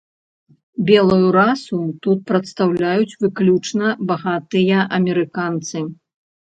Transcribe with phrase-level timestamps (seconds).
[0.87, 5.77] Белую расу тут прадстаўляюць выключна багатыя амерыканцы.